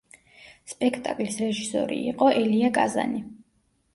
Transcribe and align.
სპექტაკლის 0.71 1.35
რეჟისორი 1.41 1.99
იყო 2.13 2.31
ელია 2.39 2.71
კაზანი. 2.79 3.21